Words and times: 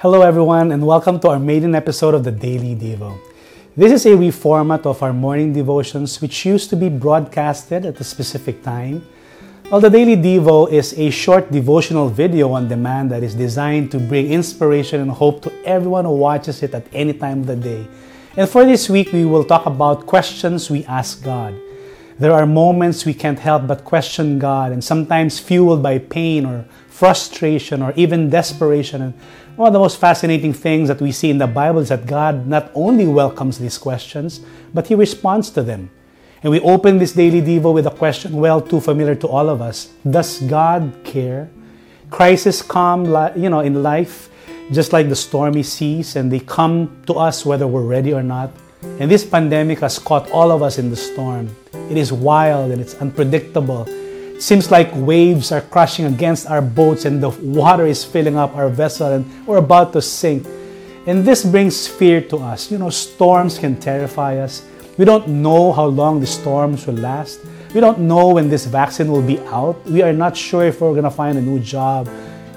Hello, 0.00 0.22
everyone, 0.22 0.72
and 0.72 0.86
welcome 0.86 1.20
to 1.20 1.28
our 1.28 1.38
maiden 1.38 1.74
episode 1.74 2.14
of 2.14 2.24
the 2.24 2.32
Daily 2.32 2.74
Devo. 2.74 3.18
This 3.76 3.92
is 3.92 4.06
a 4.06 4.16
reformat 4.16 4.86
of 4.86 5.02
our 5.02 5.12
morning 5.12 5.52
devotions, 5.52 6.22
which 6.22 6.46
used 6.46 6.70
to 6.70 6.76
be 6.76 6.88
broadcasted 6.88 7.84
at 7.84 8.00
a 8.00 8.04
specific 8.04 8.62
time. 8.62 9.04
Well, 9.70 9.82
the 9.82 9.90
Daily 9.90 10.16
Devo 10.16 10.72
is 10.72 10.98
a 10.98 11.10
short 11.10 11.52
devotional 11.52 12.08
video 12.08 12.50
on 12.52 12.66
demand 12.66 13.10
that 13.10 13.22
is 13.22 13.34
designed 13.34 13.90
to 13.90 13.98
bring 13.98 14.32
inspiration 14.32 15.02
and 15.02 15.10
hope 15.10 15.42
to 15.42 15.52
everyone 15.66 16.06
who 16.06 16.16
watches 16.16 16.62
it 16.62 16.72
at 16.72 16.86
any 16.94 17.12
time 17.12 17.40
of 17.40 17.46
the 17.48 17.56
day. 17.56 17.86
And 18.38 18.48
for 18.48 18.64
this 18.64 18.88
week, 18.88 19.12
we 19.12 19.26
will 19.26 19.44
talk 19.44 19.66
about 19.66 20.06
questions 20.06 20.70
we 20.70 20.82
ask 20.86 21.22
God. 21.22 21.54
There 22.18 22.32
are 22.32 22.46
moments 22.46 23.04
we 23.04 23.12
can't 23.12 23.38
help 23.38 23.66
but 23.66 23.84
question 23.84 24.38
God, 24.38 24.72
and 24.72 24.82
sometimes 24.82 25.38
fueled 25.38 25.82
by 25.82 25.98
pain 25.98 26.46
or 26.46 26.64
frustration 26.88 27.80
or 27.82 27.92
even 27.96 28.28
desperation. 28.28 29.00
And 29.00 29.14
one 29.60 29.66
of 29.66 29.72
the 29.74 29.78
most 29.78 30.00
fascinating 30.00 30.54
things 30.54 30.88
that 30.88 31.02
we 31.02 31.12
see 31.12 31.28
in 31.28 31.36
the 31.36 31.46
Bible 31.46 31.80
is 31.80 31.90
that 31.90 32.06
God 32.06 32.46
not 32.46 32.72
only 32.74 33.06
welcomes 33.06 33.58
these 33.58 33.76
questions, 33.76 34.40
but 34.72 34.86
He 34.86 34.94
responds 34.94 35.50
to 35.50 35.62
them. 35.62 35.90
And 36.42 36.50
we 36.50 36.60
open 36.60 36.96
this 36.96 37.12
daily 37.12 37.42
Devo 37.42 37.74
with 37.74 37.86
a 37.86 37.90
question 37.90 38.36
well 38.36 38.62
too 38.62 38.80
familiar 38.80 39.14
to 39.16 39.28
all 39.28 39.50
of 39.50 39.60
us 39.60 39.90
Does 40.08 40.40
God 40.48 40.90
care? 41.04 41.50
Crises 42.08 42.62
come 42.62 43.04
you 43.36 43.50
know, 43.50 43.60
in 43.60 43.82
life 43.82 44.30
just 44.72 44.94
like 44.94 45.10
the 45.10 45.16
stormy 45.16 45.62
seas, 45.62 46.16
and 46.16 46.32
they 46.32 46.40
come 46.40 47.02
to 47.06 47.12
us 47.14 47.44
whether 47.44 47.66
we're 47.66 47.84
ready 47.84 48.14
or 48.14 48.22
not. 48.22 48.50
And 48.98 49.10
this 49.10 49.26
pandemic 49.26 49.80
has 49.80 49.98
caught 49.98 50.30
all 50.30 50.52
of 50.52 50.62
us 50.62 50.78
in 50.78 50.88
the 50.88 50.96
storm. 50.96 51.54
It 51.90 51.98
is 51.98 52.14
wild 52.14 52.70
and 52.70 52.80
it's 52.80 52.94
unpredictable. 52.94 53.86
Seems 54.40 54.70
like 54.70 54.88
waves 54.94 55.52
are 55.52 55.60
crashing 55.60 56.06
against 56.06 56.46
our 56.48 56.62
boats 56.62 57.04
and 57.04 57.22
the 57.22 57.28
water 57.28 57.84
is 57.84 58.02
filling 58.02 58.38
up 58.38 58.56
our 58.56 58.70
vessel 58.70 59.12
and 59.12 59.46
we're 59.46 59.58
about 59.58 59.92
to 59.92 60.00
sink. 60.00 60.46
And 61.06 61.22
this 61.26 61.44
brings 61.44 61.86
fear 61.86 62.22
to 62.32 62.38
us. 62.38 62.72
You 62.72 62.78
know, 62.78 62.88
storms 62.88 63.58
can 63.58 63.78
terrify 63.78 64.38
us. 64.38 64.64
We 64.96 65.04
don't 65.04 65.28
know 65.28 65.72
how 65.72 65.84
long 65.84 66.20
the 66.20 66.26
storms 66.26 66.86
will 66.86 66.94
last. 66.94 67.40
We 67.74 67.80
don't 67.80 67.98
know 67.98 68.28
when 68.32 68.48
this 68.48 68.64
vaccine 68.64 69.12
will 69.12 69.20
be 69.20 69.38
out. 69.40 69.84
We 69.84 70.00
are 70.00 70.12
not 70.14 70.34
sure 70.34 70.64
if 70.64 70.80
we're 70.80 70.92
going 70.92 71.04
to 71.04 71.10
find 71.10 71.36
a 71.36 71.42
new 71.42 71.60
job. 71.60 72.08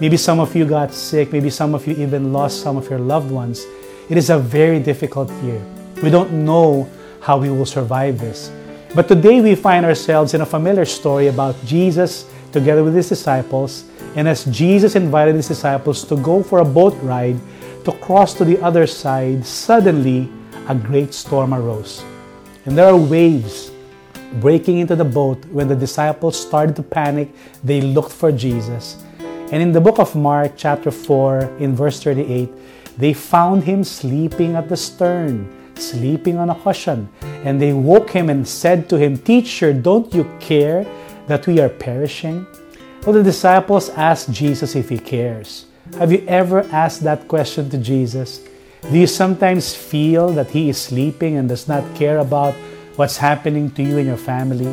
Maybe 0.00 0.16
some 0.16 0.38
of 0.38 0.54
you 0.54 0.64
got 0.64 0.94
sick. 0.94 1.32
Maybe 1.32 1.50
some 1.50 1.74
of 1.74 1.84
you 1.88 1.96
even 1.96 2.32
lost 2.32 2.62
some 2.62 2.76
of 2.76 2.88
your 2.88 3.00
loved 3.00 3.32
ones. 3.32 3.66
It 4.08 4.16
is 4.16 4.30
a 4.30 4.38
very 4.38 4.78
difficult 4.78 5.32
year. 5.42 5.60
We 6.00 6.10
don't 6.10 6.44
know 6.44 6.88
how 7.20 7.38
we 7.38 7.50
will 7.50 7.66
survive 7.66 8.20
this. 8.20 8.52
But 8.94 9.08
today 9.08 9.40
we 9.40 9.54
find 9.54 9.86
ourselves 9.86 10.34
in 10.34 10.42
a 10.42 10.46
familiar 10.46 10.84
story 10.84 11.28
about 11.28 11.56
Jesus 11.64 12.28
together 12.52 12.84
with 12.84 12.94
his 12.94 13.08
disciples. 13.08 13.84
And 14.16 14.28
as 14.28 14.44
Jesus 14.44 14.96
invited 14.96 15.34
his 15.34 15.48
disciples 15.48 16.04
to 16.04 16.16
go 16.16 16.42
for 16.42 16.58
a 16.58 16.64
boat 16.64 16.92
ride 17.00 17.40
to 17.86 17.92
cross 18.04 18.34
to 18.34 18.44
the 18.44 18.60
other 18.60 18.86
side, 18.86 19.46
suddenly 19.46 20.28
a 20.68 20.74
great 20.74 21.14
storm 21.14 21.54
arose. 21.54 22.04
And 22.66 22.76
there 22.76 22.84
are 22.84 22.96
waves 22.96 23.70
breaking 24.34 24.80
into 24.80 24.94
the 24.94 25.08
boat. 25.08 25.42
When 25.46 25.68
the 25.68 25.76
disciples 25.76 26.38
started 26.38 26.76
to 26.76 26.82
panic, 26.82 27.30
they 27.64 27.80
looked 27.80 28.12
for 28.12 28.30
Jesus. 28.30 29.02
And 29.50 29.62
in 29.62 29.72
the 29.72 29.80
book 29.80 30.00
of 30.00 30.14
Mark, 30.14 30.52
chapter 30.58 30.90
4, 30.90 31.56
in 31.60 31.74
verse 31.74 32.02
38, 32.02 32.50
they 32.98 33.14
found 33.14 33.64
him 33.64 33.84
sleeping 33.84 34.54
at 34.54 34.68
the 34.68 34.76
stern 34.76 35.48
sleeping 35.82 36.38
on 36.38 36.50
a 36.50 36.54
cushion. 36.54 37.08
And 37.44 37.60
they 37.60 37.72
woke 37.72 38.10
him 38.10 38.30
and 38.30 38.46
said 38.46 38.88
to 38.88 38.98
him, 38.98 39.18
Teacher, 39.18 39.72
don't 39.72 40.12
you 40.14 40.30
care 40.40 40.86
that 41.26 41.46
we 41.46 41.60
are 41.60 41.68
perishing? 41.68 42.46
Well, 43.04 43.14
the 43.14 43.22
disciples 43.22 43.90
asked 43.90 44.30
Jesus 44.30 44.76
if 44.76 44.88
he 44.88 44.98
cares. 44.98 45.66
Have 45.98 46.12
you 46.12 46.24
ever 46.28 46.62
asked 46.70 47.02
that 47.02 47.26
question 47.26 47.68
to 47.70 47.78
Jesus? 47.78 48.40
Do 48.90 48.98
you 48.98 49.06
sometimes 49.06 49.74
feel 49.74 50.28
that 50.30 50.50
he 50.50 50.68
is 50.68 50.80
sleeping 50.80 51.36
and 51.36 51.48
does 51.48 51.68
not 51.68 51.82
care 51.96 52.18
about 52.18 52.54
what's 52.96 53.16
happening 53.16 53.70
to 53.72 53.82
you 53.82 53.98
and 53.98 54.06
your 54.06 54.16
family? 54.16 54.70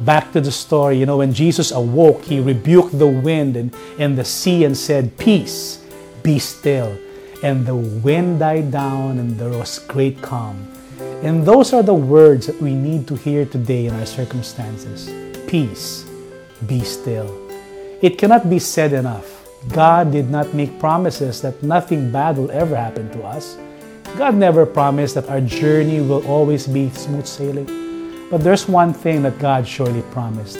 Back 0.00 0.32
to 0.32 0.40
the 0.40 0.52
story, 0.52 0.98
you 0.98 1.06
know, 1.06 1.18
when 1.18 1.32
Jesus 1.32 1.70
awoke, 1.70 2.24
he 2.24 2.40
rebuked 2.40 2.98
the 2.98 3.06
wind 3.06 3.56
and, 3.56 3.74
and 3.98 4.16
the 4.16 4.24
sea 4.24 4.64
and 4.64 4.76
said, 4.76 5.16
Peace, 5.16 5.82
be 6.22 6.38
still 6.38 6.96
and 7.42 7.66
the 7.66 7.76
wind 7.76 8.40
died 8.40 8.70
down 8.70 9.18
and 9.18 9.38
there 9.38 9.50
was 9.50 9.78
great 9.80 10.20
calm. 10.22 10.75
And 11.22 11.44
those 11.44 11.72
are 11.72 11.82
the 11.82 11.94
words 11.94 12.46
that 12.46 12.60
we 12.60 12.74
need 12.74 13.06
to 13.08 13.16
hear 13.16 13.44
today 13.44 13.86
in 13.86 13.94
our 13.94 14.06
circumstances. 14.06 15.10
Peace, 15.46 16.04
be 16.66 16.80
still. 16.80 17.28
It 18.02 18.18
cannot 18.18 18.48
be 18.48 18.58
said 18.58 18.92
enough. 18.92 19.46
God 19.72 20.12
did 20.12 20.30
not 20.30 20.54
make 20.54 20.78
promises 20.78 21.42
that 21.42 21.62
nothing 21.62 22.12
bad 22.12 22.36
will 22.36 22.50
ever 22.50 22.76
happen 22.76 23.10
to 23.12 23.24
us. 23.24 23.56
God 24.16 24.34
never 24.34 24.64
promised 24.64 25.14
that 25.16 25.28
our 25.28 25.40
journey 25.40 26.00
will 26.00 26.24
always 26.26 26.66
be 26.66 26.90
smooth 26.90 27.26
sailing. 27.26 28.28
But 28.30 28.44
there's 28.44 28.68
one 28.68 28.92
thing 28.92 29.22
that 29.22 29.38
God 29.38 29.66
surely 29.66 30.02
promised 30.12 30.58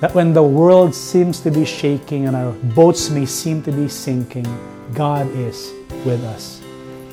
that 0.00 0.14
when 0.14 0.34
the 0.34 0.42
world 0.42 0.94
seems 0.94 1.40
to 1.40 1.50
be 1.50 1.64
shaking 1.64 2.26
and 2.26 2.36
our 2.36 2.52
boats 2.76 3.08
may 3.08 3.24
seem 3.24 3.62
to 3.62 3.72
be 3.72 3.88
sinking, 3.88 4.44
God 4.92 5.26
is 5.34 5.72
with 6.04 6.22
us. 6.24 6.60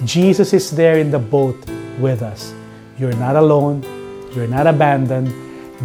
Jesus 0.04 0.52
is 0.52 0.72
there 0.72 0.98
in 0.98 1.10
the 1.10 1.20
boat 1.20 1.56
with 2.02 2.22
us. 2.22 2.54
You're 2.98 3.16
not 3.16 3.36
alone. 3.36 3.84
You're 4.34 4.48
not 4.48 4.68
abandoned. 4.68 5.32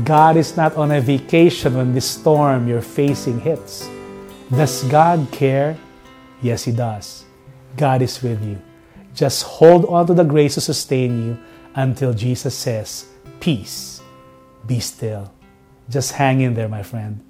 God 0.04 0.36
is 0.36 0.56
not 0.56 0.76
on 0.76 0.90
a 0.90 1.00
vacation 1.00 1.74
when 1.74 1.94
the 1.94 2.00
storm 2.00 2.68
you're 2.68 2.82
facing 2.82 3.40
hits. 3.40 3.88
Does 4.50 4.84
God 4.84 5.28
care? 5.32 5.76
Yes, 6.42 6.64
He 6.64 6.72
does. 6.72 7.24
God 7.76 8.02
is 8.02 8.22
with 8.22 8.42
you. 8.44 8.60
Just 9.14 9.44
hold 9.44 9.86
on 9.86 10.06
to 10.06 10.14
the 10.14 10.24
grace 10.24 10.54
to 10.54 10.60
sustain 10.60 11.24
you 11.24 11.38
until 11.74 12.12
Jesus 12.12 12.54
says, 12.54 13.06
Peace, 13.40 14.00
be 14.66 14.80
still. 14.80 15.32
Just 15.88 16.12
hang 16.12 16.40
in 16.40 16.54
there, 16.54 16.68
my 16.68 16.82
friend. 16.82 17.22